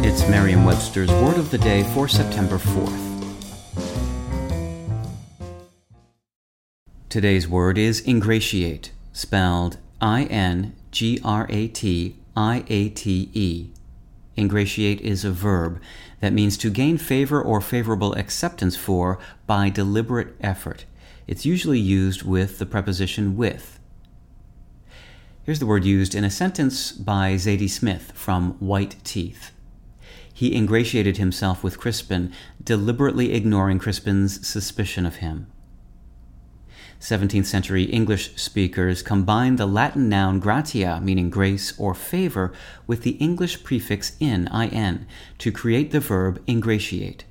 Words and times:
It's 0.00 0.28
Merriam 0.28 0.64
Webster's 0.64 1.10
Word 1.10 1.38
of 1.38 1.50
the 1.50 1.58
Day 1.58 1.82
for 1.92 2.06
September 2.06 2.56
4th. 2.56 3.34
Today's 7.08 7.48
word 7.48 7.76
is 7.76 8.00
ingratiate, 8.06 8.92
spelled 9.12 9.78
I 10.00 10.26
N 10.26 10.76
G 10.92 11.18
R 11.24 11.48
A 11.50 11.66
T 11.66 12.16
I 12.36 12.64
A 12.68 12.90
T 12.90 13.28
E. 13.34 13.70
Ingratiate 14.36 15.00
is 15.00 15.24
a 15.24 15.32
verb 15.32 15.82
that 16.20 16.32
means 16.32 16.56
to 16.58 16.70
gain 16.70 16.96
favor 16.96 17.42
or 17.42 17.60
favorable 17.60 18.14
acceptance 18.14 18.76
for 18.76 19.18
by 19.48 19.68
deliberate 19.68 20.36
effort. 20.40 20.84
It's 21.26 21.44
usually 21.44 21.80
used 21.80 22.22
with 22.22 22.60
the 22.60 22.66
preposition 22.66 23.36
with. 23.36 23.80
Here's 25.42 25.58
the 25.58 25.66
word 25.66 25.84
used 25.84 26.14
in 26.14 26.22
a 26.22 26.30
sentence 26.30 26.92
by 26.92 27.34
Zadie 27.34 27.68
Smith 27.68 28.12
from 28.14 28.52
White 28.60 28.94
Teeth. 29.02 29.50
He 30.38 30.54
ingratiated 30.54 31.16
himself 31.16 31.64
with 31.64 31.80
Crispin, 31.80 32.32
deliberately 32.62 33.32
ignoring 33.32 33.80
Crispin's 33.80 34.46
suspicion 34.46 35.04
of 35.04 35.16
him. 35.16 35.48
17th 37.00 37.46
century 37.46 37.82
English 37.82 38.36
speakers 38.36 39.02
combined 39.02 39.58
the 39.58 39.66
Latin 39.66 40.08
noun 40.08 40.38
gratia, 40.38 41.00
meaning 41.02 41.28
grace 41.28 41.76
or 41.76 41.92
favor, 41.92 42.52
with 42.86 43.02
the 43.02 43.16
English 43.18 43.64
prefix 43.64 44.16
in, 44.20 44.46
in, 44.46 45.08
to 45.38 45.50
create 45.50 45.90
the 45.90 45.98
verb 45.98 46.40
ingratiate. 46.46 47.24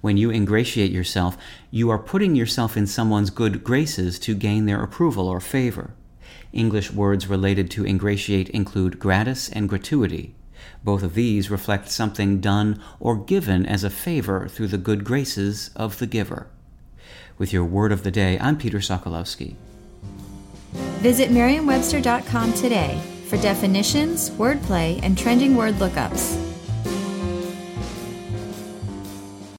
When 0.00 0.16
you 0.16 0.30
ingratiate 0.30 0.92
yourself, 0.92 1.36
you 1.70 1.90
are 1.90 1.98
putting 1.98 2.34
yourself 2.34 2.74
in 2.74 2.86
someone's 2.86 3.28
good 3.28 3.64
graces 3.64 4.18
to 4.20 4.34
gain 4.34 4.64
their 4.64 4.82
approval 4.82 5.28
or 5.28 5.40
favor. 5.40 5.90
English 6.54 6.90
words 6.90 7.26
related 7.26 7.70
to 7.72 7.84
ingratiate 7.84 8.48
include 8.48 8.98
gratis 8.98 9.50
and 9.50 9.68
gratuity. 9.68 10.34
Both 10.84 11.02
of 11.02 11.14
these 11.14 11.50
reflect 11.50 11.90
something 11.90 12.40
done 12.40 12.82
or 13.00 13.16
given 13.16 13.66
as 13.66 13.84
a 13.84 13.90
favor 13.90 14.48
through 14.48 14.68
the 14.68 14.78
good 14.78 15.04
graces 15.04 15.70
of 15.76 15.98
the 15.98 16.06
giver. 16.06 16.46
With 17.38 17.52
your 17.52 17.64
word 17.64 17.92
of 17.92 18.02
the 18.02 18.10
day, 18.10 18.38
I'm 18.40 18.56
Peter 18.56 18.78
Sokolowski. 18.78 19.56
Visit 21.00 21.30
Merriam-Webster.com 21.30 22.52
today 22.54 23.00
for 23.28 23.36
definitions, 23.38 24.30
wordplay, 24.30 25.00
and 25.02 25.18
trending 25.18 25.56
word 25.56 25.74
lookups. 25.74 26.55